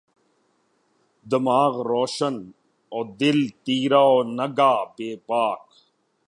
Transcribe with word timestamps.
دماغ 1.29 1.73
روشن 1.89 2.35
و 2.91 2.99
دل 3.19 3.39
تیرہ 3.63 4.03
و 4.13 4.17
نگہ 4.37 4.73
بیباک 4.95 5.63